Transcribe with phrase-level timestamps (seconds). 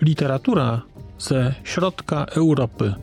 [0.00, 0.82] Literatura
[1.18, 2.94] ze środka Europy.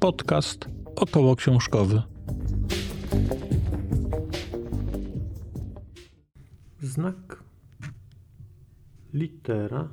[0.00, 2.02] Podcast około książkowy.
[6.80, 7.42] Znak
[9.12, 9.88] litera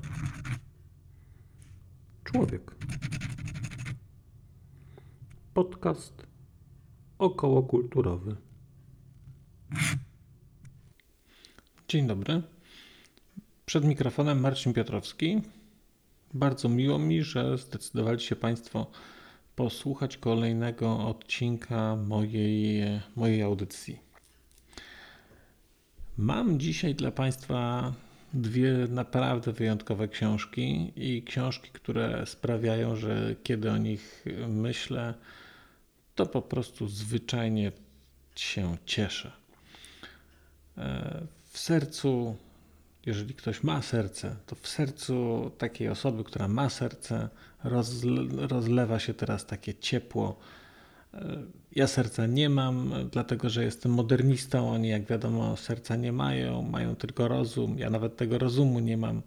[2.32, 2.76] człowiek.
[5.54, 6.28] Podcast
[7.20, 8.36] okołokulturowy.
[11.88, 12.42] Dzień dobry.
[13.66, 15.42] Przed mikrofonem Marcin Piotrowski.
[16.34, 18.92] Bardzo miło mi, że zdecydowali się Państwo
[19.56, 22.82] posłuchać kolejnego odcinka mojej,
[23.16, 24.00] mojej audycji.
[26.18, 27.94] Mam dzisiaj dla Państwa
[28.34, 35.14] dwie naprawdę wyjątkowe książki i książki, które sprawiają, że kiedy o nich myślę,
[36.16, 37.72] to po prostu zwyczajnie
[38.36, 39.32] się cieszę.
[40.78, 42.36] E, w sercu,
[43.06, 47.30] jeżeli ktoś ma serce, to w sercu takiej osoby, która ma serce,
[48.50, 50.40] rozlewa się teraz takie ciepło.
[51.14, 51.44] E,
[51.76, 54.72] ja serca nie mam, dlatego że jestem modernistą.
[54.72, 57.80] Oni, jak wiadomo, serca nie mają, mają tylko rozum.
[57.80, 59.22] Ja nawet tego rozumu nie mam.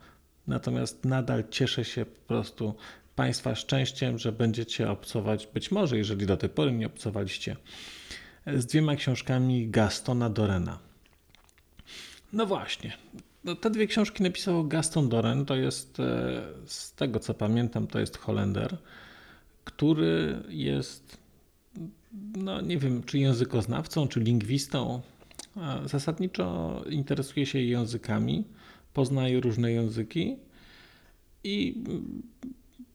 [0.46, 2.74] Natomiast nadal cieszę się po prostu
[3.16, 7.56] Państwa szczęściem, że będziecie obcować, być może, jeżeli do tej pory nie obcowaliście,
[8.46, 10.78] z dwiema książkami Gastona Dorena.
[12.32, 12.92] No właśnie.
[13.44, 15.46] No, te dwie książki napisał Gaston Doren.
[15.46, 18.76] To jest, e, z tego co pamiętam, to jest Holender,
[19.64, 21.18] który jest,
[22.36, 25.00] no nie wiem, czy językoznawcą, czy lingwistą.
[25.84, 28.44] Zasadniczo interesuje się językami,
[28.92, 30.36] poznaje różne języki
[31.44, 32.22] i mm,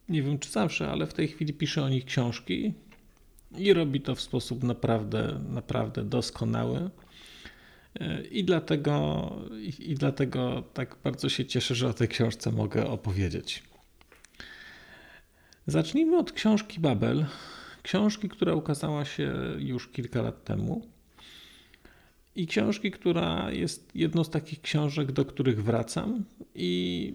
[0.10, 2.74] nie wiem czy zawsze, ale w tej chwili pisze o nich książki
[3.58, 6.90] i robi to w sposób naprawdę, naprawdę doskonały.
[8.32, 9.32] I dlatego,
[9.80, 13.64] i dlatego tak bardzo się cieszę, że o tej książce mogę opowiedzieć.
[15.68, 17.26] Zacznijmy od książki Babel.
[17.84, 20.88] Książki, która ukazała się już kilka lat temu.
[22.36, 26.24] I książki, która jest jedną z takich książek, do których wracam
[26.56, 27.14] i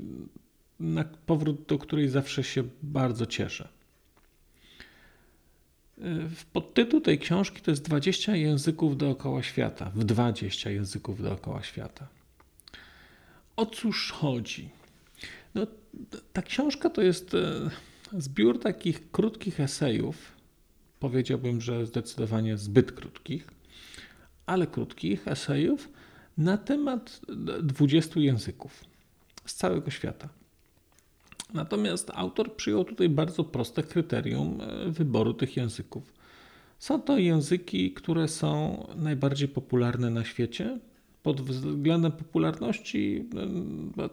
[0.81, 3.69] na powrót do której zawsze się bardzo cieszę.
[6.53, 12.09] Podtytuł tej książki to jest 20 języków dookoła świata, w 20 języków dookoła świata.
[13.57, 14.69] O cóż chodzi?
[15.55, 15.67] No,
[16.33, 17.71] ta książka to jest e,
[18.13, 20.34] zbiór takich krótkich esejów.
[21.00, 23.49] Powiedziałbym, że zdecydowanie zbyt krótkich,
[24.47, 25.88] ale krótkich esejów
[26.38, 27.21] na temat
[27.62, 28.84] 20 języków
[29.47, 30.28] z całego świata.
[31.55, 36.12] Natomiast autor przyjął tutaj bardzo proste kryterium e, wyboru tych języków.
[36.78, 40.78] Są to języki, które są najbardziej popularne na świecie.
[41.22, 43.28] Pod względem popularności,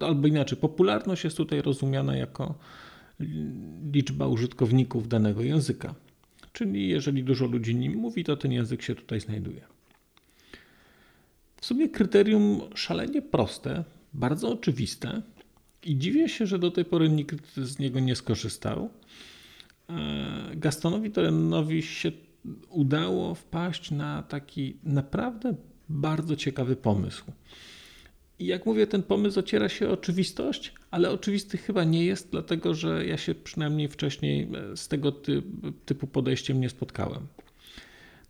[0.01, 2.55] e, albo inaczej, popularność jest tutaj rozumiana jako
[3.93, 5.95] liczba użytkowników danego języka.
[6.53, 9.61] Czyli jeżeli dużo ludzi nim mówi, to ten język się tutaj znajduje.
[11.55, 15.21] W sumie kryterium szalenie proste, bardzo oczywiste,
[15.83, 18.89] i dziwię się, że do tej pory nikt z niego nie skorzystał.
[19.89, 22.11] E, Gastonowi Torenowi się
[22.69, 25.55] udało wpaść na taki naprawdę
[25.89, 27.23] bardzo ciekawy pomysł.
[28.41, 32.73] I jak mówię, ten pomysł ociera się o oczywistość, ale oczywisty chyba nie jest, dlatego
[32.73, 35.13] że ja się przynajmniej wcześniej e, z tego
[35.85, 37.27] typu podejściem nie spotkałem.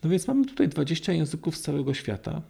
[0.03, 2.41] No więc mamy tutaj 20 języków z całego świata.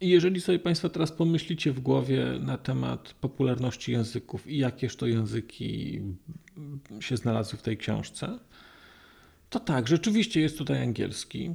[0.00, 5.06] I jeżeli sobie Państwo teraz pomyślicie w głowie na temat popularności języków i jakież to
[5.06, 6.00] języki
[7.00, 8.38] się znalazły w tej książce,
[9.50, 11.54] to tak, rzeczywiście jest tutaj angielski.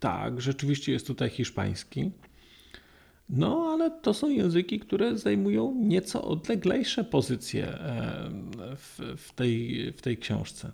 [0.00, 2.10] Tak, rzeczywiście jest tutaj hiszpański.
[3.28, 8.30] No, ale to są języki, które zajmują nieco odleglejsze pozycje e,
[8.76, 10.72] w, w, tej, w tej książce.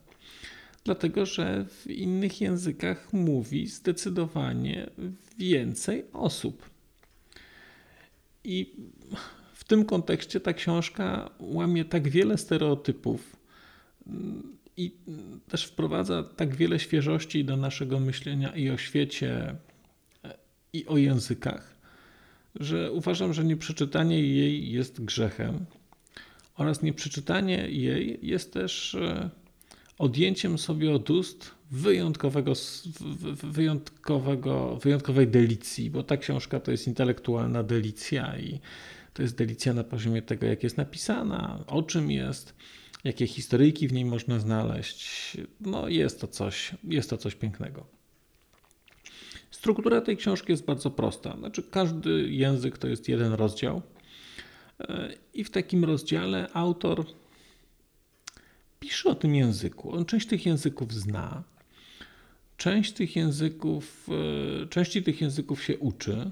[0.84, 4.90] Dlatego, że w innych językach mówi zdecydowanie
[5.38, 6.70] więcej osób.
[8.44, 8.76] I
[9.54, 13.36] w tym kontekście ta książka łamie tak wiele stereotypów
[14.06, 14.96] mm, i
[15.48, 19.56] też wprowadza tak wiele świeżości do naszego myślenia i o świecie,
[20.72, 21.71] i o językach,
[22.60, 25.66] że uważam, że nieprzeczytanie jej jest grzechem
[26.54, 29.30] oraz nieprzeczytanie jej jest też e,
[29.98, 32.52] odjęciem sobie od ust wyjątkowego,
[33.42, 38.60] wyjątkowego, wyjątkowej delicji, bo ta książka to jest intelektualna delicja i
[39.14, 42.54] to jest delicja na poziomie tego, jak jest napisana, o czym jest,
[43.04, 45.36] jakie historyjki w niej można znaleźć.
[45.60, 48.01] No jest to coś, jest to coś pięknego.
[49.52, 51.36] Struktura tej książki jest bardzo prosta.
[51.36, 53.82] Znaczy, każdy język to jest jeden rozdział,
[54.80, 57.04] e, i w takim rozdziale autor
[58.80, 59.92] pisze o tym języku.
[59.92, 61.42] On część tych języków zna,
[62.56, 64.08] część tych języków,
[64.62, 66.30] e, części tych języków się uczy,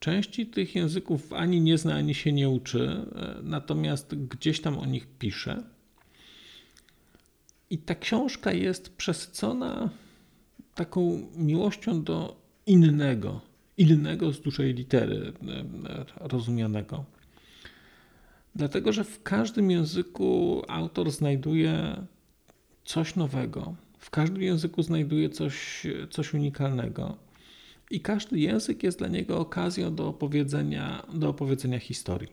[0.00, 4.86] części tych języków ani nie zna, ani się nie uczy, e, natomiast gdzieś tam o
[4.86, 5.62] nich pisze.
[7.70, 9.90] I ta książka jest przesycona
[10.74, 12.36] taką miłością do
[12.66, 13.40] innego,
[13.76, 15.32] innego z dużej litery
[16.20, 17.04] rozumianego.
[18.54, 21.96] Dlatego, że w każdym języku autor znajduje
[22.84, 27.16] coś nowego, w każdym języku znajduje coś, coś unikalnego.
[27.90, 32.28] I każdy język jest dla niego okazją do opowiedzenia, do opowiedzenia historii.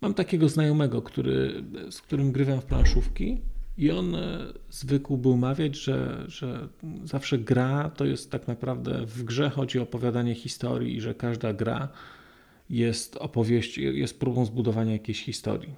[0.00, 3.40] Mam takiego znajomego, który, z którym grywam w planszówki,
[3.80, 4.38] i on e,
[4.70, 6.68] zwykł był mawiać, że, że
[7.04, 11.52] zawsze gra to jest tak naprawdę w grze chodzi o opowiadanie historii i że każda
[11.52, 11.88] gra
[12.70, 15.74] jest opowieść, jest próbą zbudowania jakiejś historii.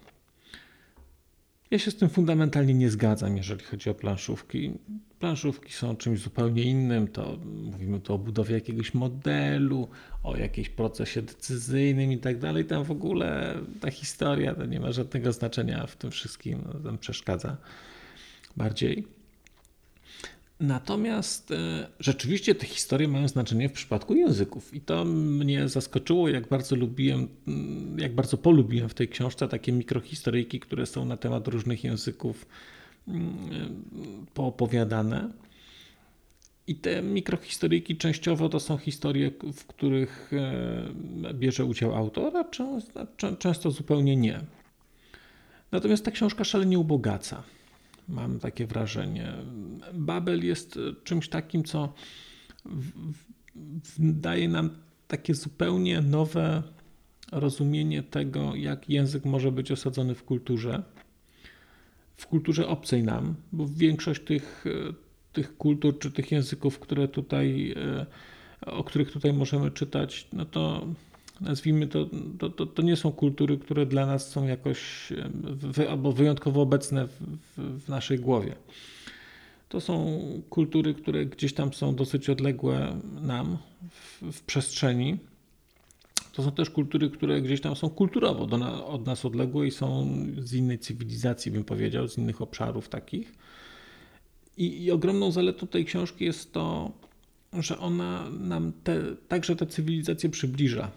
[1.71, 4.73] Ja się z tym fundamentalnie nie zgadzam, jeżeli chodzi o planszówki.
[5.19, 7.09] Planszówki są czymś zupełnie innym.
[7.09, 9.89] To mówimy tu o budowie jakiegoś modelu,
[10.23, 12.65] o jakimś procesie decyzyjnym i tak dalej.
[12.65, 16.59] Tam w ogóle ta historia to nie ma żadnego znaczenia w tym wszystkim.
[16.85, 17.57] Tam przeszkadza
[18.57, 19.05] bardziej.
[20.63, 26.49] Natomiast e, rzeczywiście te historie mają znaczenie w przypadku języków i to mnie zaskoczyło, jak
[26.49, 31.49] bardzo lubiłem, mm, jak bardzo polubiłem w tej książce takie mikrohistoryjki, które są na temat
[31.49, 32.47] różnych języków
[33.09, 33.85] mm,
[34.35, 35.31] poopowiadane.
[36.67, 42.45] I te mikrohistoryjki częściowo to są historie, w których e, bierze udział autor, a
[43.39, 44.41] często zupełnie nie.
[45.73, 47.43] Natomiast ta książka szalenie ubogaca.
[48.13, 49.33] Mam takie wrażenie.
[49.95, 51.93] Babel jest czymś takim, co
[53.99, 54.71] daje nam
[55.09, 56.63] takie zupełnie nowe
[57.33, 60.83] rozumienie tego, jak język może być osadzony w kulturze,
[62.17, 64.65] w kulturze obcej nam, bo większość tych,
[65.33, 67.75] tych kultur czy tych języków, które tutaj,
[68.67, 70.87] o których tutaj możemy czytać, no to
[71.43, 72.07] nazwijmy to,
[72.39, 75.13] to, to, to, nie są kultury, które dla nas są jakoś
[75.45, 77.11] wy, albo wyjątkowo obecne w,
[77.57, 78.55] w, w naszej głowie.
[79.69, 83.59] To są kultury, które gdzieś tam są dosyć odległe nam
[83.91, 85.19] w, w przestrzeni.
[86.33, 90.17] To są też kultury, które gdzieś tam są kulturowo do, od nas odległe i są
[90.39, 93.35] z innej cywilizacji, bym powiedział, z innych obszarów takich.
[94.57, 96.93] I, i ogromną zaletą tej książki jest to,
[97.53, 100.91] że ona nam te, także te cywilizacje przybliża.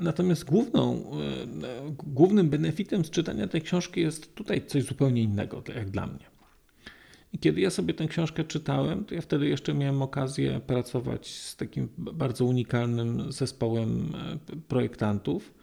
[0.00, 5.90] Natomiast główną, e, głównym benefitem z czytania tej książki jest tutaj coś zupełnie innego, jak
[5.90, 6.34] dla mnie.
[7.32, 11.56] I kiedy ja sobie tę książkę czytałem, to ja wtedy jeszcze miałem okazję pracować z
[11.56, 14.38] takim bardzo unikalnym zespołem e,
[14.68, 15.54] projektantów.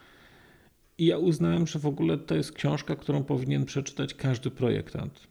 [0.98, 5.28] I ja uznałem, że w ogóle to jest książka, którą powinien przeczytać każdy projektant.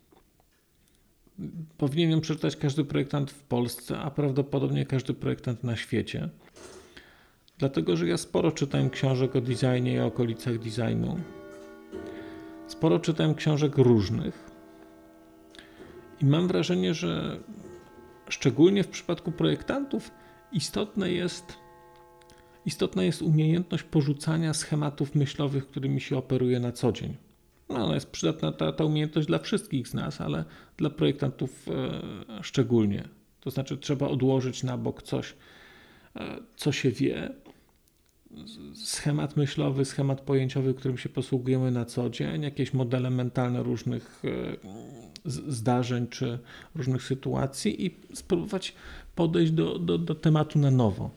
[1.78, 6.28] Powinien ją przeczytać każdy projektant w Polsce, a prawdopodobnie każdy projektant na świecie.
[7.60, 11.16] Dlatego, że ja sporo czytałem książek o designie i okolicach designu.
[12.66, 14.50] Sporo czytałem książek różnych.
[16.20, 17.40] I mam wrażenie, że
[18.28, 20.10] szczególnie w przypadku projektantów
[20.52, 21.56] istotne jest,
[22.66, 27.16] istotna jest umiejętność porzucania schematów myślowych, którymi się operuje na co dzień.
[27.68, 30.44] No, ona jest przydatna ta, ta umiejętność dla wszystkich z nas, ale
[30.76, 33.08] dla projektantów e, szczególnie.
[33.40, 35.34] To znaczy, trzeba odłożyć na bok coś,
[36.16, 37.30] e, co się wie,
[38.74, 44.56] schemat myślowy, schemat pojęciowy, którym się posługujemy na co dzień, jakieś modele mentalne różnych e,
[45.24, 46.38] zdarzeń czy
[46.74, 48.74] różnych sytuacji i spróbować
[49.14, 51.10] podejść do, do, do tematu na nowo.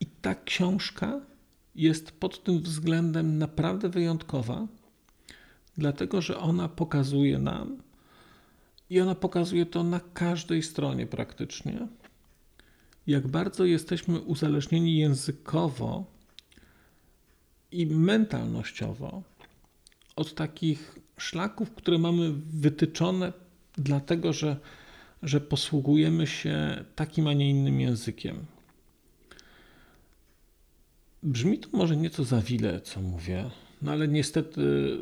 [0.00, 1.20] I ta książka
[1.74, 4.66] jest pod tym względem naprawdę wyjątkowa,
[5.78, 7.78] dlatego że ona pokazuje nam,
[8.90, 11.88] i ona pokazuje to na każdej stronie praktycznie,
[13.06, 16.04] jak bardzo jesteśmy uzależnieni językowo
[17.72, 19.22] i mentalnościowo
[20.16, 23.32] od takich szlaków, które mamy wytyczone,
[23.78, 24.56] dlatego że,
[25.22, 28.46] że posługujemy się takim, a nie innym językiem.
[31.22, 33.50] Brzmi to może nieco za wile, co mówię,
[33.82, 34.96] no ale niestety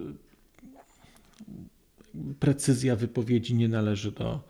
[2.40, 4.40] precyzja wypowiedzi nie należy do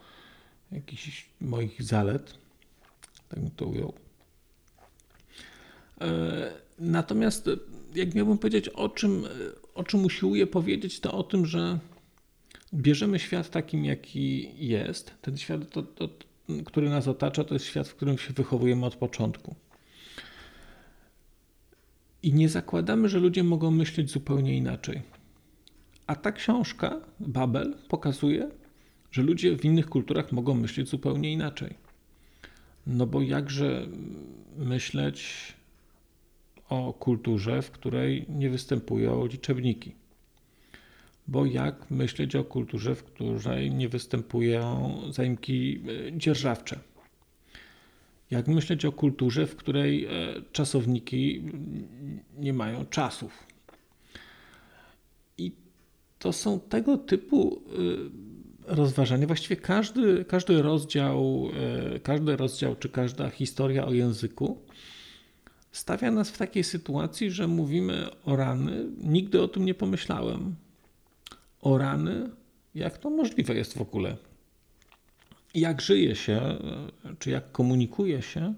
[0.73, 2.44] jakichś moich zalet.
[3.35, 3.93] Tak bym to ujął.
[6.79, 7.51] Natomiast
[7.95, 9.25] jak miałbym powiedzieć, o czym,
[9.75, 11.79] o czym usiłuję powiedzieć, to o tym, że
[12.75, 15.15] bierzemy świat takim, jaki jest.
[15.23, 16.09] Ten świat, to, to,
[16.65, 19.55] który nas otacza, to jest świat, w którym się wychowujemy od początku.
[22.23, 25.03] I nie zakładamy, że ludzie mogą myśleć zupełnie inaczej.
[26.07, 28.51] A ta książka, Babel, pokazuje,
[29.11, 31.84] że ludzie w innych kulturach mogą myśleć zupełnie inaczej.
[32.87, 33.87] No bo jakże
[34.57, 35.53] myśleć
[36.69, 39.95] o kulturze, w której nie występują liczebniki?
[41.27, 46.81] Bo jak myśleć o kulturze, w której nie występują zaimki e, dzierżawcze?
[48.31, 50.11] Jak myśleć o kulturze, w której e,
[50.53, 51.43] czasowniki
[52.39, 53.47] nie mają czasów?
[55.39, 55.53] I
[56.19, 57.63] to są tego typu
[58.69, 59.27] e, rozważania.
[59.27, 61.51] Właściwie każdy, każdy rozdział,
[62.03, 64.59] każdy rozdział czy każda historia o języku
[65.73, 68.87] stawia nas w takiej sytuacji, że mówimy o rany.
[69.03, 70.55] Nigdy o tym nie pomyślałem.
[71.61, 72.31] O rany?
[72.75, 74.17] Jak to możliwe jest w ogóle?
[75.55, 76.59] Jak żyje się,
[77.19, 78.55] czy jak komunikuje się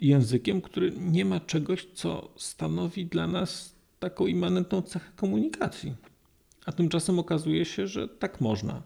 [0.00, 5.94] językiem, który nie ma czegoś, co stanowi dla nas taką immanentną cechę komunikacji.
[6.70, 8.82] A tymczasem okazuje się, że tak można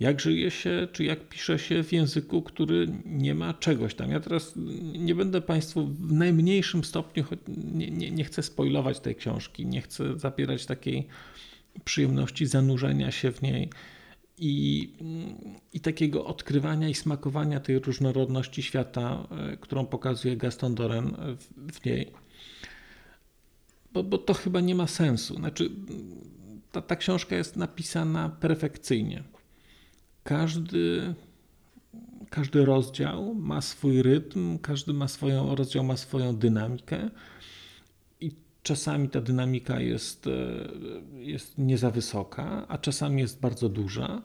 [0.00, 4.10] jak żyje się, czy jak pisze się w języku, który nie ma czegoś tam.
[4.10, 4.52] Ja teraz
[4.98, 7.24] nie będę Państwu w najmniejszym stopniu,
[7.74, 11.06] nie, nie, nie chcę spoilować tej książki, nie chcę zabierać takiej
[11.84, 13.70] przyjemności zanurzenia się w niej
[14.38, 14.92] i,
[15.72, 21.84] i takiego odkrywania i smakowania tej różnorodności świata, e, którą pokazuje Gaston Doren w, w
[21.84, 22.12] niej.
[23.92, 25.34] Bo, bo to chyba nie ma sensu.
[25.34, 25.70] Znaczy,
[26.76, 29.22] ta, ta książka jest napisana perfekcyjnie.
[30.24, 31.14] Każdy,
[32.30, 37.10] każdy rozdział ma swój rytm, każdy ma swoją, rozdział ma swoją dynamikę
[38.20, 40.30] i czasami ta dynamika jest, e,
[41.12, 44.22] jest nie za wysoka, a czasami jest bardzo duża.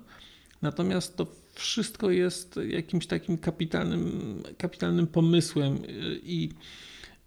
[0.61, 5.77] Natomiast to wszystko jest jakimś takim kapitalnym, kapitalnym pomysłem
[6.23, 6.49] i,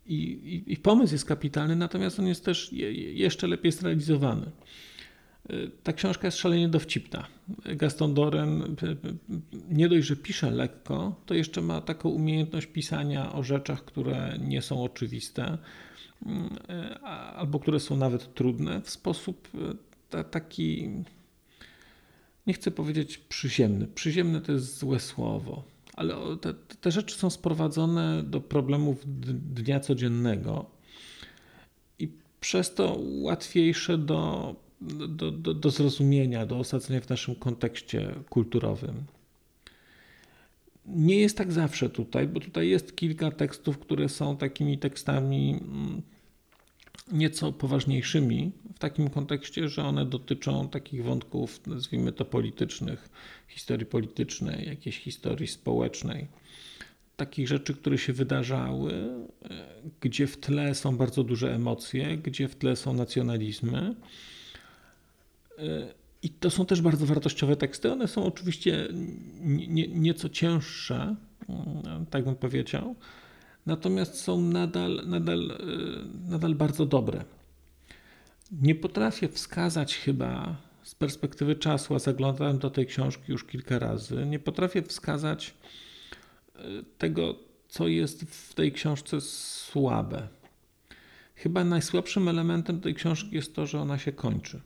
[0.07, 2.73] i, i pomysł jest kapitalny, natomiast on jest też
[3.13, 4.51] jeszcze lepiej zrealizowany.
[5.83, 7.27] Ta książka jest szalenie dowcipna.
[7.65, 8.77] Gaston Doren
[9.71, 14.63] nie dość, że pisze lekko, to jeszcze ma taką umiejętność pisania o rzeczach, które nie
[14.63, 15.59] są oczywiste
[17.35, 19.49] albo które są nawet trudne w sposób
[20.15, 20.91] e, taki,
[22.47, 23.87] nie chcę powiedzieć przyziemny.
[23.87, 29.03] Przyziemne to jest złe słowo, ale te, te rzeczy są sprowadzone do problemów
[29.55, 30.67] dnia codziennego
[31.99, 32.09] i
[32.41, 34.64] przez to łatwiejsze do
[35.09, 39.05] do, do, do zrozumienia, do osadzenia w naszym kontekście kulturowym.
[40.87, 46.03] Nie jest tak zawsze tutaj, bo tutaj jest kilka tekstów, które są takimi tekstami mm,
[47.13, 53.09] nieco poważniejszymi, w takim kontekście, że one dotyczą takich wątków, nazwijmy to politycznych,
[53.49, 56.29] historii politycznej, jakiejś historii społecznej.
[57.17, 59.67] Takich rzeczy, które się wydarzały, e,
[60.01, 63.95] gdzie w tle są bardzo duże emocje, gdzie w tle są nacjonalizmy
[66.25, 67.93] i to są też bardzo wartościowe teksty.
[67.93, 68.89] One są oczywiście
[69.45, 71.17] nie, nieco cięższe,
[71.49, 72.95] mm, tak bym powiedział,
[73.67, 75.57] natomiast są nadal, nadal, e,
[76.31, 77.25] nadal bardzo dobre.
[78.53, 84.27] Nie potrafię wskazać chyba z perspektywy czasu, a zaglądałem do tej książki już kilka razy,
[84.27, 85.55] nie potrafię wskazać
[86.55, 86.61] e,
[86.99, 87.35] tego,
[87.69, 90.29] co jest w tej książce słabe.
[91.35, 94.61] Chyba najsłabszym elementem tej książki jest to, że ona się kończy.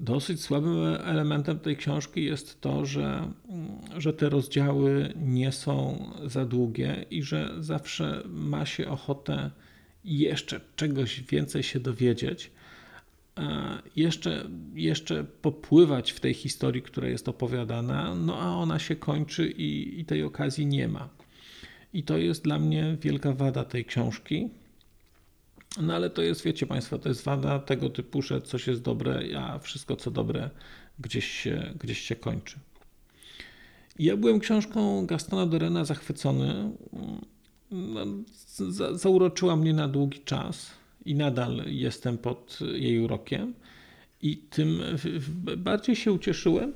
[0.00, 3.32] Dosyć słabym elementem tej książki jest to, że,
[3.96, 9.50] że te rozdziały nie są za długie i że zawsze ma się ochotę
[10.04, 12.50] jeszcze czegoś więcej się dowiedzieć,
[13.96, 20.00] jeszcze, jeszcze popływać w tej historii, która jest opowiadana, no a ona się kończy i,
[20.00, 21.08] i tej okazji nie ma.
[21.92, 24.48] I to jest dla mnie wielka wada tej książki.
[25.80, 29.20] No ale to jest, wiecie Państwo, to jest wada tego typu, że coś jest dobre,
[29.38, 30.50] a wszystko co dobre
[30.98, 32.58] gdzieś się, gdzieś się kończy.
[33.98, 36.70] Ja byłem książką Gastona Dorena zachwycony.
[37.70, 38.06] No,
[38.68, 40.70] za, zauroczyła mnie na długi czas
[41.04, 43.54] i nadal jestem pod jej urokiem.
[44.22, 44.80] I tym
[45.56, 46.72] bardziej się ucieszyłem,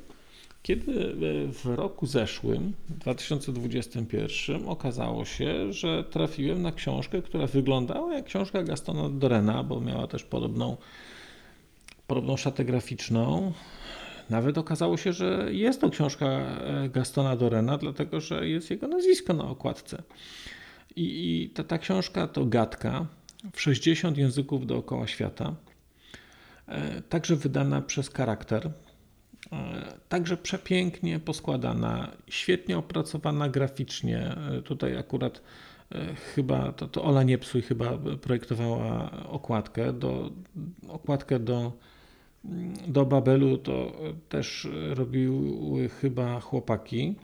[0.63, 8.25] kiedy e, w roku zeszłym, 2021, okazało się, że trafiłem na książkę, która wyglądała jak
[8.25, 10.77] książka Gastona Dorena, bo miała też podobną,
[12.07, 13.53] podobną szatę graficzną,
[14.31, 19.33] Nawet okazało się, że jest to książka e, Gastona Dorena, dlatego że jest jego nazwisko
[19.33, 20.03] na okładce.
[20.97, 23.07] I, i ta, ta książka to gadka
[23.53, 25.55] w 60 języków dookoła świata,
[26.67, 28.71] e, także wydana przez charakter,
[30.09, 34.37] także przepięknie poskładana, świetnie opracowana graficznie.
[34.65, 35.43] Tutaj akurat
[36.35, 40.31] chyba to, to Ola Niepsuj chyba projektowała okładkę do,
[40.89, 41.73] okładkę do
[42.89, 43.93] do Babelu to
[44.29, 47.15] też robiły chyba chłopaki.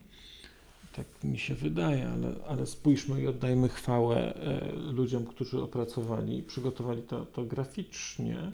[0.96, 7.02] Tak mi się wydaje, ale, ale spójrzmy i oddajmy chwałę e, ludziom, którzy opracowali, przygotowali
[7.02, 8.52] to, to graficznie.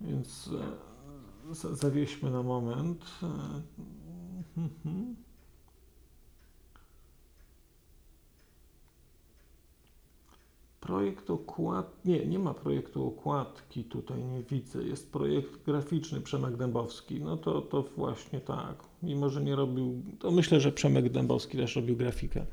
[0.00, 0.93] Więc e,
[1.52, 3.04] zawieźmy na moment.
[3.22, 3.26] E,
[4.60, 5.16] mhm.
[10.80, 12.04] Projekt okład...
[12.04, 14.82] Nie, nie ma projektu okładki tutaj, nie widzę.
[14.82, 17.20] Jest projekt graficzny Przemek Dębowski.
[17.20, 18.84] No to, to właśnie tak.
[19.02, 20.02] Mimo, że nie robił...
[20.18, 22.46] To myślę, że Przemek Dębowski też robił grafikę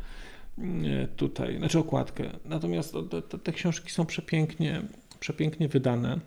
[1.16, 2.30] tutaj, znaczy okładkę.
[2.46, 4.82] Natomiast te, te, te książki są przepięknie,
[5.20, 6.20] przepięknie wydane.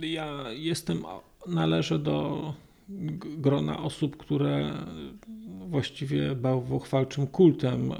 [0.00, 1.04] Ja jestem,
[1.46, 2.54] należę do
[3.22, 4.72] grona osób, które
[5.68, 7.92] właściwie bałwochwalczym kultem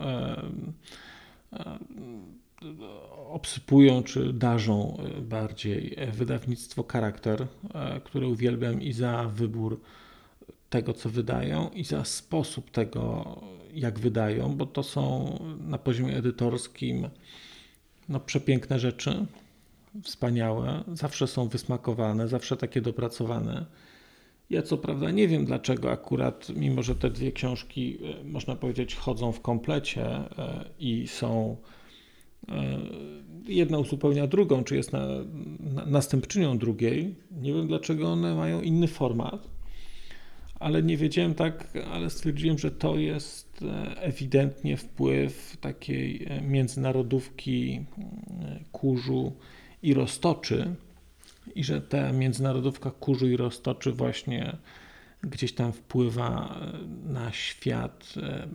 [3.28, 7.46] obsypują czy darzą bardziej wydawnictwo Charakter,
[8.04, 9.80] które uwielbiam i za wybór
[10.70, 13.36] tego, co wydają, i za sposób tego,
[13.74, 17.08] jak wydają, bo to są na poziomie edytorskim
[18.08, 19.26] no, przepiękne rzeczy,
[20.02, 23.66] wspaniałe, zawsze są wysmakowane, zawsze takie dopracowane.
[24.52, 28.94] Ja co prawda nie wiem dlaczego akurat, mimo że te dwie książki, e, można powiedzieć,
[28.94, 31.56] chodzą w komplecie e, i są
[32.48, 32.78] e,
[33.46, 35.06] jedna uzupełnia drugą, czy jest na,
[35.60, 37.14] na, następczynią drugiej.
[37.30, 39.48] Nie wiem dlaczego one mają inny format,
[40.60, 43.64] ale nie wiedziałem tak, ale stwierdziłem, że to jest
[43.96, 47.84] ewidentnie wpływ takiej międzynarodówki
[48.72, 49.32] kurzu
[49.82, 50.74] i roztoczy
[51.54, 54.56] i że ta międzynarodówka kurzu i roztoczy właśnie
[55.22, 58.48] gdzieś tam wpływa e, na świat e,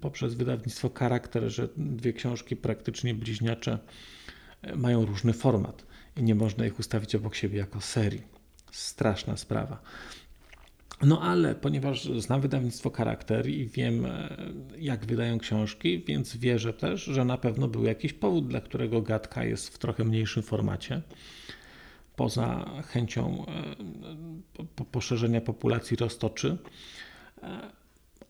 [0.00, 3.78] poprzez wydawnictwo charakter, że dwie książki praktycznie bliźniacze
[4.62, 8.22] e, mają różny format i nie można ich ustawić obok siebie jako serii.
[8.72, 9.82] Straszna sprawa.
[11.02, 14.06] No ale ponieważ znam wydawnictwo charakter i wiem,
[14.78, 19.44] jak wydają książki, więc wierzę też, że na pewno był jakiś powód, dla którego gadka
[19.44, 21.02] jest w trochę mniejszym formacie
[22.16, 26.56] poza chęcią e, poszerzenia populacji roztoczy.
[27.42, 27.82] E,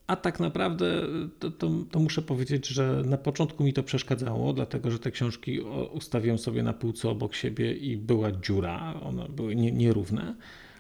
[0.07, 1.03] a tak naprawdę
[1.39, 5.61] to, to, to, muszę powiedzieć, że na początku mi to przeszkadzało, dlatego że te książki
[5.93, 10.35] ustawiłem sobie na półce obok siebie i była dziura, one były nie, nierówne.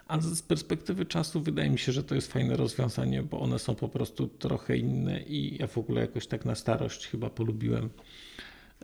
[0.06, 3.74] A z perspektywy czasu wydaje mi się, że to jest fajne rozwiązanie, bo one są
[3.74, 7.90] po prostu trochę inne i ja w ogóle jakoś tak na starość chyba polubiłem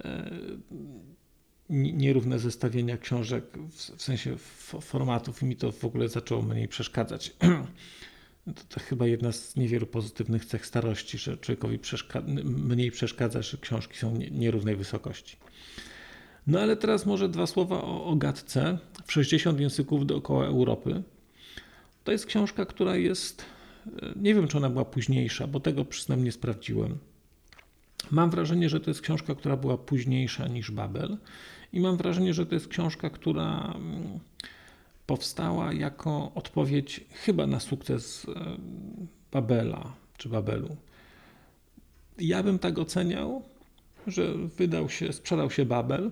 [0.05, 0.31] e,
[1.71, 4.37] nierówne zestawienia książek w, sensie
[4.81, 7.33] formatów i mi to w ogóle zaczęło mniej przeszkadzać.
[8.55, 13.59] To, to, chyba jedna z niewielu pozytywnych cech starości, że człowiekowi przeszka mniej przeszkadza, że
[13.59, 15.37] książki są nierównej wysokości.
[16.49, 21.03] No ale teraz może dwa słowa o, o gadce w 60 języków dookoła Europy.
[22.05, 23.45] To jest książka, która jest,
[24.03, 26.99] e, nie wiem czy ona była późniejsza, bo tego przyznam nie sprawdziłem.
[28.11, 31.17] Mam wrażenie, że to jest książka, która była późniejsza niż Babel
[31.73, 34.19] i mam wrażenie, że to jest książka, która mm,
[35.07, 38.57] powstała jako odpowiedź chyba na sukces e,
[39.33, 40.77] Babela czy Babelu.
[42.19, 43.43] Ja bym tak oceniał,
[44.07, 46.11] że wydał się, sprzedał się Babel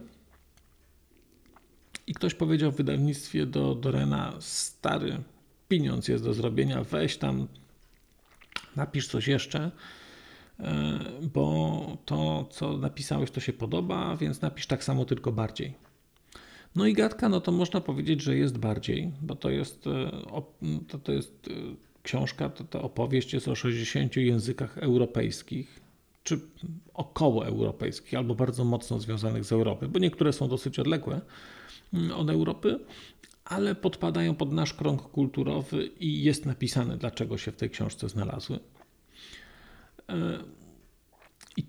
[2.07, 5.19] i ktoś powiedział w wydawnictwie do Dorena, stary
[5.69, 7.49] pieniądz jest do zrobienia, weź tam,
[8.77, 9.71] napisz coś jeszcze,
[10.61, 10.99] E,
[11.35, 15.75] bo to, co napisałeś, to się podoba, więc napisz tak samo, tylko bardziej.
[16.77, 20.11] No i gadka, no to można powiedzieć, że jest bardziej, bo to jest, e,
[20.89, 21.53] to, to jest e,
[22.03, 25.81] książka, to, ta opowieść jest o 60 językach europejskich,
[26.23, 26.41] czy
[26.95, 31.21] około europejskich, albo bardzo mocno związanych z Europą, bo niektóre są dosyć odległe
[32.15, 32.79] od Europy,
[33.45, 38.59] ale podpadają pod nasz krąg kulturowy i jest napisane, dlaczego się w tej książce znalazły.
[41.57, 41.65] I,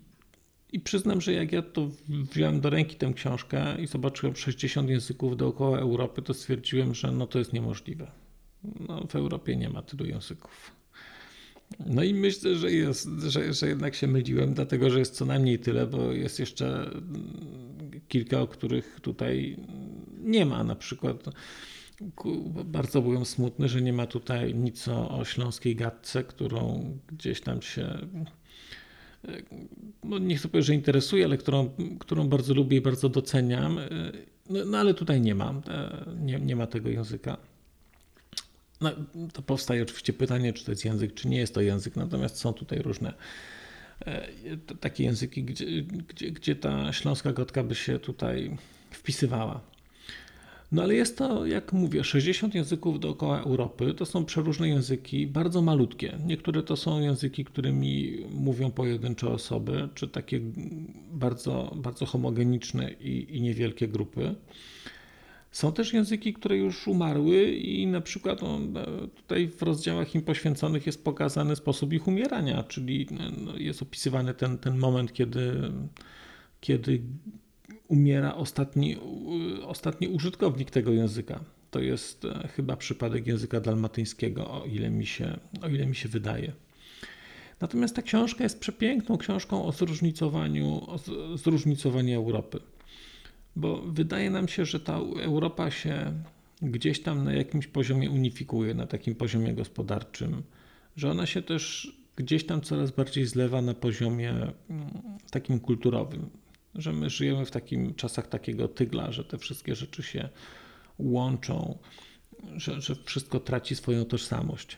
[0.72, 5.36] I przyznam, że jak ja to wziąłem do ręki tę książkę i zobaczyłem 60 języków
[5.36, 8.10] dookoła Europy, to stwierdziłem, że no to jest niemożliwe.
[8.88, 10.78] No, w Europie nie ma tylu języków.
[11.86, 15.58] No i myślę, że, jest, że, że jednak się myliłem, dlatego że jest co najmniej
[15.58, 16.90] tyle, bo jest jeszcze
[18.08, 19.56] kilka, o których tutaj
[20.20, 20.64] nie ma.
[20.64, 21.24] Na przykład
[22.64, 27.62] bardzo byłem smutny, że nie ma tutaj nic o, o śląskiej gadce, którą gdzieś tam
[27.62, 27.98] się
[30.04, 33.80] no nie chcę powiedzieć, że interesuje, ale którą, którą bardzo lubię i bardzo doceniam.
[34.50, 35.62] No, no ale tutaj nie ma,
[36.20, 37.36] nie, nie ma tego języka.
[38.80, 38.90] No,
[39.32, 42.52] to powstaje oczywiście pytanie, czy to jest język, czy nie jest to język, natomiast są
[42.52, 43.14] tutaj różne
[44.06, 44.28] e,
[44.80, 48.56] takie języki, gdzie, gdzie, gdzie ta śląska gotka by się tutaj
[48.90, 49.60] wpisywała.
[50.72, 53.94] No ale jest to, jak mówię, 60 języków dookoła Europy.
[53.94, 56.18] To są przeróżne języki, bardzo malutkie.
[56.26, 60.40] Niektóre to są języki, którymi mówią pojedyncze osoby, czy takie
[61.12, 64.34] bardzo, bardzo homogeniczne i, i niewielkie grupy.
[65.50, 68.58] Są też języki, które już umarły i na przykład no,
[69.16, 74.58] tutaj w rozdziałach im poświęconych jest pokazany sposób ich umierania, czyli no, jest opisywany ten,
[74.58, 75.52] ten moment, kiedy,
[76.60, 77.02] kiedy
[77.88, 78.96] umiera ostatni,
[79.66, 81.40] ostatni użytkownik tego języka.
[81.70, 86.08] To jest e, chyba przypadek języka dalmatyńskiego, o ile mi się, o ile mi się
[86.08, 86.52] wydaje.
[87.60, 90.98] Natomiast ta książka jest przepiękną książką o zróżnicowaniu, o
[91.36, 92.60] zróżnicowaniu Europy.
[93.56, 96.12] Bo wydaje nam się, że ta Europa się
[96.62, 100.42] gdzieś tam na jakimś poziomie unifikuje, na takim poziomie gospodarczym,
[100.96, 104.52] że ona się też gdzieś tam coraz bardziej zlewa na poziomie mm,
[105.30, 106.30] takim kulturowym
[106.74, 110.28] że my żyjemy w takim czasach takiego tygla, że te wszystkie rzeczy się
[110.98, 111.78] łączą,
[112.56, 114.76] że, że wszystko traci swoją tożsamość.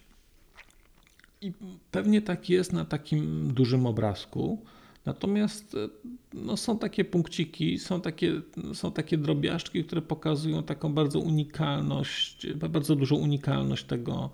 [1.41, 1.53] I
[1.91, 4.65] pewnie tak jest na takim dużym obrazku.
[5.05, 5.77] Natomiast
[6.33, 8.41] no, są takie punkciki, są takie,
[8.75, 14.31] są takie drobiażdżki, które pokazują taką bardzo unikalność, bardzo dużą unikalność tego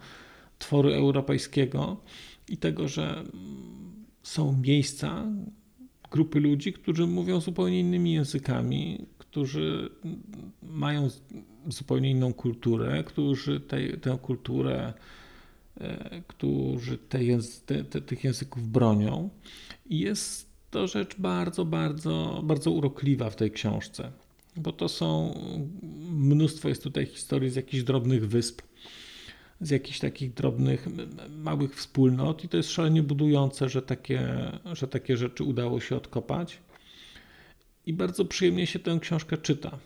[0.58, 1.96] tworu europejskiego
[2.48, 3.24] i tego, że
[4.22, 5.26] są miejsca,
[6.16, 9.90] grupy ludzi, którzy mówią zupełnie innymi językami, którzy
[10.62, 11.08] mają
[11.68, 14.92] zupełnie inną kulturę, którzy tej, tę kulturę,
[15.80, 17.18] e, którzy te,
[17.66, 19.30] te, te, tych języków bronią.
[19.86, 24.12] I jest to rzecz bardzo, bardzo, bardzo urokliwa w tej książce,
[24.56, 25.34] bo to są
[26.10, 28.62] mnóstwo jest tutaj historii z jakichś drobnych wysp
[29.60, 30.86] z jakichś takich drobnych,
[31.38, 36.58] małych wspólnot i to jest szalenie budujące, że takie, że takie rzeczy udało się odkopać.
[37.86, 39.78] I bardzo przyjemnie się tę książkę czyta.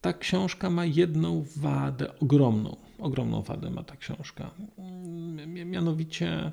[0.00, 4.50] Ta książka ma jedną wadę, ogromną, ogromną wadę ma ta książka.
[5.46, 6.52] Mianowicie,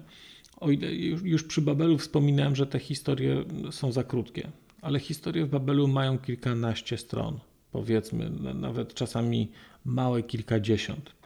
[0.57, 0.93] o ile
[1.23, 6.17] już, przy Babelu wspominałem, że te historie są za krótkie, ale historie w Babelu mają
[6.17, 7.39] kilkanaście stron,
[7.71, 9.51] powiedzmy, nawet czasami
[9.85, 11.16] małe kilkadziesiąt.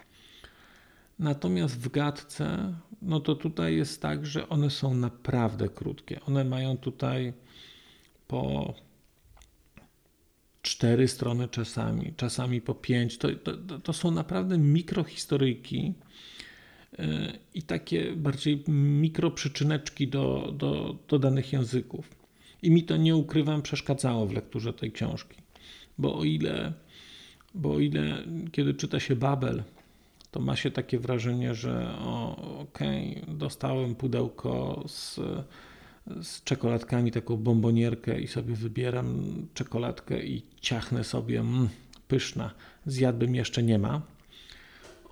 [1.21, 6.21] Natomiast w gadce, no to tutaj jest tak, że one są naprawdę krótkie.
[6.21, 7.33] One mają tutaj
[8.27, 8.73] po
[10.61, 13.17] cztery strony czasami, czasami po pięć.
[13.17, 15.93] To, to, to są naprawdę mikrohistoryjki
[16.93, 17.03] y,
[17.53, 22.09] i takie bardziej mikroprzyczyneczki do, do, do danych języków.
[22.61, 25.37] I mi to nie ukrywam, przeszkadzało w lekturze tej książki.
[25.97, 26.73] Bo o ile,
[27.55, 29.63] bo o ile kiedy czyta się Babel,
[30.31, 31.95] to ma się takie wrażenie, że
[32.59, 35.19] okej, okay, dostałem pudełko z,
[36.21, 41.69] z czekoladkami, taką bombonierkę i sobie wybieram czekoladkę i ciachnę sobie, mm,
[42.07, 42.51] pyszna,
[42.85, 44.01] zjadłbym jeszcze nie ma.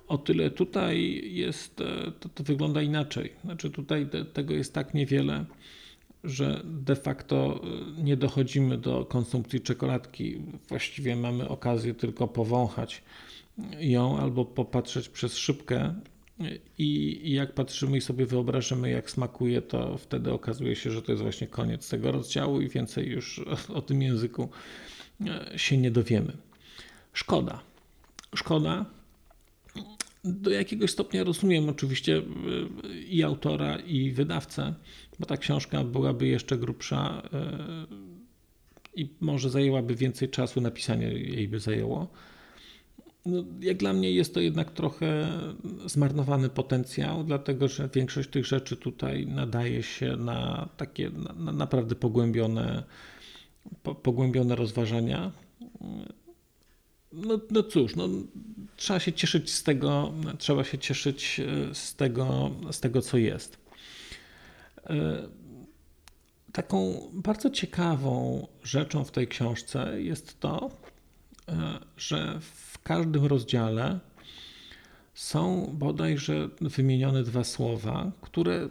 [0.08, 3.32] O tyle tutaj jest, e, to, to wygląda inaczej.
[3.44, 5.44] Znaczy tutaj te, tego jest tak niewiele,
[6.24, 7.60] że de facto
[7.98, 10.40] e, nie dochodzimy do konsumpcji czekoladki.
[10.68, 13.02] Właściwie mamy okazję tylko powąchać
[13.80, 15.94] ją albo popatrzeć przez szybkę
[16.78, 21.22] i, jak patrzymy i sobie wyobrażamy, jak smakuje, to wtedy okazuje się, że to jest
[21.22, 24.48] właśnie koniec tego rozdziału i więcej już o, o tym języku
[25.26, 26.32] e, się nie dowiemy.
[27.12, 27.60] Szkoda.
[28.34, 28.86] Szkoda.
[30.24, 32.22] Do jakiegoś stopnia rozumiem oczywiście e,
[32.98, 34.74] i autora, i wydawcę,
[35.18, 37.86] bo ta książka byłaby jeszcze grubsza e,
[38.94, 42.10] i może zajęłaby więcej czasu, napisanie jej by zajęło
[43.26, 45.28] no, jak dla mnie jest to jednak trochę
[45.86, 51.94] zmarnowany potencjał, dlatego że większość tych rzeczy tutaj nadaje się na takie na, na naprawdę
[51.94, 52.82] pogłębione,
[53.82, 55.32] po, pogłębione rozważania.
[57.12, 58.08] No, no cóż, no,
[58.76, 63.58] trzeba się cieszyć z tego, trzeba się cieszyć e, z tego, z tego co jest.
[64.86, 65.28] E,
[66.52, 70.70] taką bardzo ciekawą rzeczą w tej książce jest to,
[71.48, 74.00] e, że w każdym rozdziale
[75.14, 78.68] są bodajże wymienione dwa słowa, które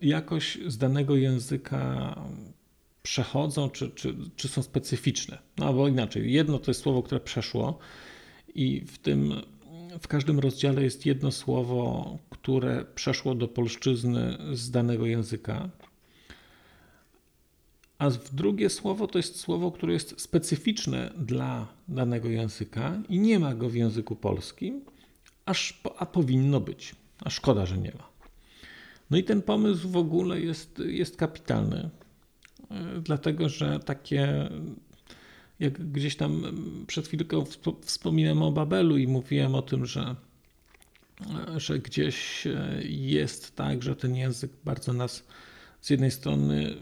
[0.00, 2.14] jakoś z danego języka
[3.02, 5.38] przechodzą, czy, czy, czy są specyficzne.
[5.58, 7.78] No albo inaczej, jedno to jest słowo, które przeszło
[8.54, 9.32] i w tym
[10.00, 15.70] w każdym rozdziale jest jedno słowo, które przeszło do polszczyzny z danego języka.
[17.98, 23.54] A drugie słowo to jest słowo, które jest specyficzne dla danego języka i nie ma
[23.54, 24.80] go w języku polskim,
[25.44, 26.94] aż, a powinno być.
[27.24, 28.08] A szkoda, że nie ma.
[29.10, 31.90] No i ten pomysł w ogóle jest, jest kapitalny,
[32.70, 34.48] e, dlatego że takie,
[35.60, 36.42] jak gdzieś tam
[36.86, 37.44] przed chwilką
[37.82, 40.16] wspominałem o Babelu i mówiłem o tym, że,
[41.56, 45.24] że gdzieś e, jest tak, że ten język bardzo nas
[45.84, 46.76] z jednej strony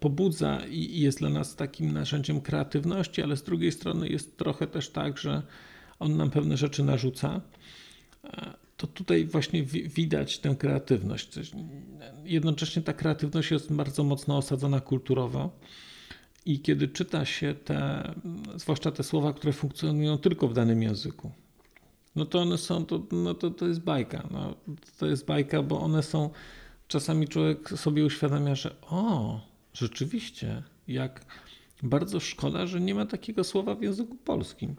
[0.00, 4.90] pobudza i jest dla nas takim narzędziem kreatywności, ale z drugiej strony jest trochę też
[4.90, 5.42] tak, że
[5.98, 7.40] on nam pewne rzeczy narzuca.
[8.24, 11.28] E, to tutaj właśnie widać tę kreatywność.
[12.24, 15.58] Jednocześnie ta kreatywność jest bardzo mocno osadzona kulturowo.
[16.44, 18.10] I kiedy czyta się te,
[18.56, 21.30] zwłaszcza te słowa, które funkcjonują tylko w danym języku,
[22.16, 24.28] no to one są, to, no to, to jest bajka.
[24.30, 24.54] No,
[24.98, 26.30] to jest bajka, bo one są,
[26.88, 29.40] czasami człowiek sobie uświadamia, że o,
[29.72, 31.26] rzeczywiście, jak
[31.82, 34.76] bardzo szkoda, że nie ma takiego słowa w języku polskim.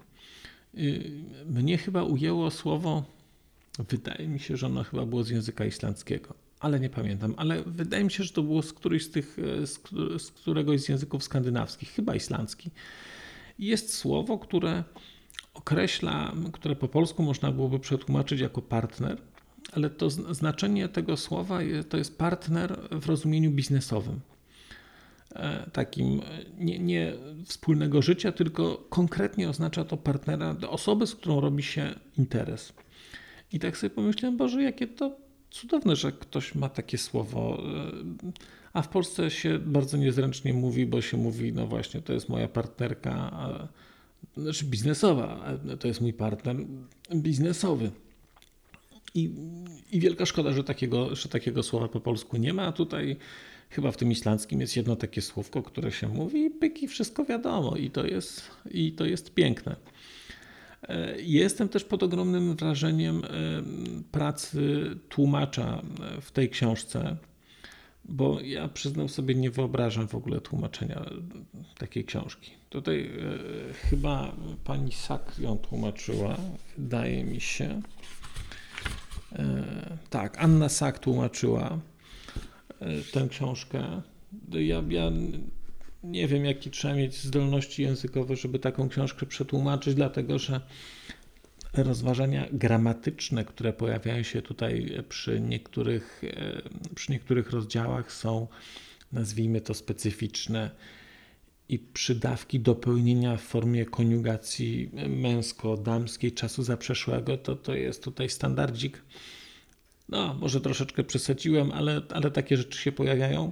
[0.77, 1.11] Y,
[1.45, 3.17] mnie chyba ujęło słowo
[3.79, 7.33] Wydaje mi się, że ono chyba było z języka islandzkiego, ale nie pamiętam.
[7.37, 9.67] Ale wydaje mi się, że to było z którejś z tych, e,
[10.19, 12.71] z któregoś z języków skandynawskich, chyba islandzki.
[13.59, 14.83] Jest słowo, które
[15.53, 19.17] określa, które po polsku można byłoby przetłumaczyć jako partner,
[19.73, 24.19] ale to znaczenie tego słowa to jest partner w rozumieniu biznesowym.
[25.35, 26.21] E, takim
[26.57, 27.13] nie, nie,
[27.45, 32.73] wspólnego życia, tylko konkretnie oznacza to partnera, osoby, z którą robi się interes.
[33.53, 35.17] I tak sobie pomyślałem, Boże, jakie to
[35.49, 37.63] cudowne, że ktoś ma takie słowo.
[37.63, 38.31] E,
[38.73, 42.47] a w Polsce się bardzo niezręcznie mówi, bo się mówi, no właśnie, to jest moja
[42.47, 43.31] partnerka,
[44.37, 46.55] znaczy biznesowa, to jest mój partner
[47.15, 47.91] biznesowy.
[49.17, 49.29] I,
[49.91, 53.17] I wielka szkoda, że takiego, że takiego słowa po polsku nie ma, tutaj
[53.69, 57.75] chyba w tym islandzkim jest jedno takie słówko, które się mówi i pyki, wszystko wiadomo
[57.75, 59.75] i to jest, i to jest piękne.
[60.83, 63.29] E, jestem też pod ogromnym wrażeniem e,
[64.11, 65.81] pracy tłumacza
[66.17, 67.17] e, w tej książce,
[68.05, 71.05] bo ja przyznam sobie, nie wyobrażam w ogóle tłumaczenia
[71.77, 72.51] takiej książki.
[72.69, 73.11] Tutaj
[73.89, 76.37] chyba pani Sak ją tłumaczyła,
[76.77, 77.81] wydaje mi się.
[80.09, 81.79] Tak, Anna Sak tłumaczyła
[83.13, 84.01] tę książkę.
[84.51, 85.11] Ja, ja
[86.03, 90.61] nie wiem, jakie trzeba mieć zdolności językowe, żeby taką książkę przetłumaczyć, dlatego że
[91.73, 96.61] rozważania gramatyczne, które pojawiają się tutaj przy niektórych, e,
[96.95, 98.47] przy niektórych rozdziałach, są,
[99.11, 100.71] nazwijmy to, specyficzne.
[101.69, 109.01] I przydawki dopełnienia w formie koniugacji męsko-damskiej czasu zaprzeszłego, to, to jest tutaj standardzik.
[110.09, 113.51] No, może troszeczkę przesadziłem, ale, ale takie rzeczy się pojawiają.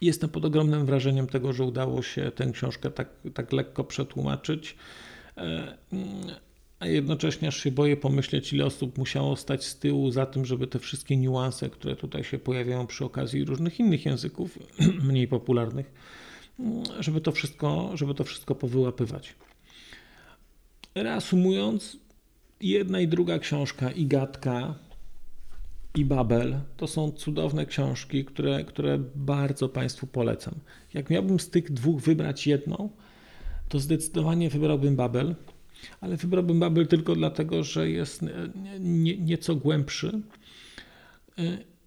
[0.00, 4.76] Jestem pod ogromnym wrażeniem tego, że udało się tę książkę tak, tak lekko przetłumaczyć.
[5.36, 5.78] E,
[6.80, 10.66] a jednocześnie aż się boję pomyśleć, ile osób musiało stać z tyłu za tym, żeby
[10.66, 14.58] te wszystkie niuanse, które tutaj się pojawiają przy okazji różnych innych języków,
[15.08, 15.92] mniej popularnych,
[17.00, 19.34] żeby to wszystko, żeby to wszystko powyłapywać.
[20.94, 21.96] Reasumując,
[22.60, 24.74] jedna i druga książka i gadka
[25.94, 30.54] i Babel to są cudowne książki, które, które bardzo Państwu polecam.
[30.94, 32.90] Jak miałbym z tych dwóch wybrać jedną,
[33.68, 35.34] to zdecydowanie wybrałbym Babel,
[36.00, 38.24] ale wybrałbym Babel tylko dlatego, że jest
[38.80, 40.20] nie, nieco głębszy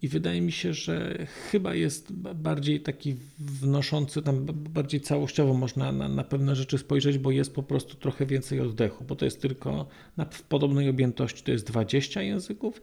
[0.02, 6.08] i wydaje mi się, że chyba jest bardziej taki wnoszący, tam bardziej całościowo można na,
[6.08, 9.86] na pewne rzeczy spojrzeć, bo jest po prostu trochę więcej oddechu, bo to jest tylko
[10.16, 12.82] na, w podobnej objętości to jest 20 języków,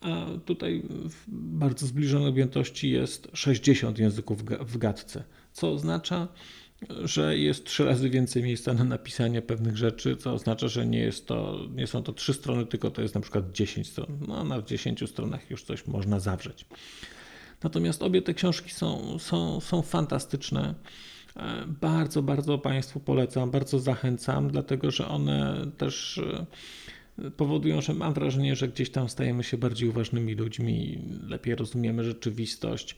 [0.00, 6.28] a tutaj w bardzo zbliżonej objętości jest 60 języków w gadce, co oznacza,
[6.88, 11.26] że jest trzy razy więcej miejsca na napisanie pewnych rzeczy, co oznacza, że nie, jest
[11.26, 14.18] to, nie są to trzy strony, tylko to jest na przykład 10 stron.
[14.28, 16.66] No, na 10 stronach już coś można zawrzeć.
[17.62, 20.74] Natomiast obie te książki są, są, są fantastyczne.
[21.36, 26.20] E, bardzo, bardzo Państwu polecam, bardzo zachęcam, dlatego że one też
[27.36, 32.96] powodują, że mam wrażenie, że gdzieś tam stajemy się bardziej uważnymi ludźmi, lepiej rozumiemy rzeczywistość.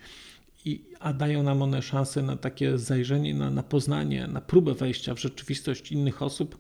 [0.65, 5.15] I, a dają nam one szansę na takie zajrzenie, na, na poznanie, na próbę wejścia
[5.15, 6.59] w rzeczywistość innych osób,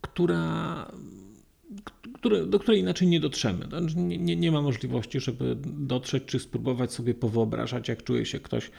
[0.00, 0.92] która,
[2.14, 3.68] które, do której inaczej nie dotrzemy.
[3.96, 8.70] Nie, nie, nie ma możliwości, żeby dotrzeć czy spróbować sobie powyobrażać, jak czuje się ktoś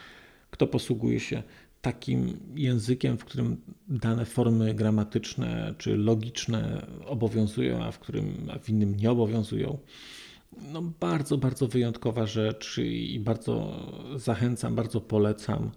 [0.51, 1.43] kto posługuje się
[1.81, 8.69] takim językiem, w którym dane formy gramatyczne czy logiczne obowiązują, a w którym a w
[8.69, 9.77] innym nie obowiązują.
[10.71, 13.83] No, bardzo, bardzo wyjątkowa rzecz i bardzo
[14.15, 15.71] zachęcam, bardzo polecam,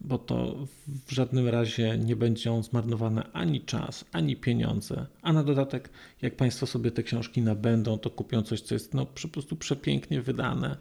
[0.00, 0.66] bo to
[1.06, 5.06] w żadnym razie nie będzie zmarnowane ani czas, ani pieniądze.
[5.22, 5.90] A na dodatek,
[6.22, 10.22] jak Państwo sobie te książki nabędą, to kupią coś, co jest no, po prostu przepięknie
[10.22, 10.76] wydane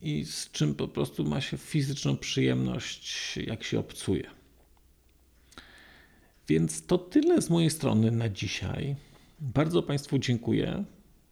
[0.00, 4.30] i z czym po prostu ma się fizyczną przyjemność, jak się obcuje.
[6.48, 8.96] Więc to tyle z mojej strony na dzisiaj.
[9.40, 10.84] Bardzo Państwu dziękuję.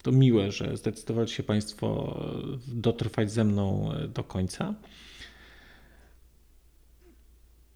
[0.04, 2.18] To miłe, że zdecydowali się Państwo
[2.66, 4.74] dotrwać ze mną do końca.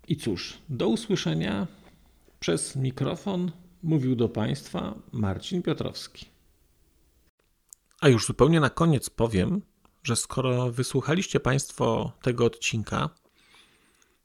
[0.09, 1.67] I cóż, do usłyszenia
[2.41, 6.27] przez mikrofon mówił do Państwa Marcin Piotrowski.
[8.01, 9.63] A już zupełnie na koniec powiem,
[10.03, 13.11] że skoro wysłuchaliście Państwo tego odcinka,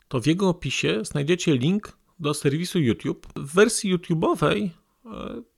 [0.07, 3.27] to w jego opisie znajdziecie link do serwisu YouTube.
[3.35, 4.69] W wersji YouTube'owej
[5.05, 5.41] e,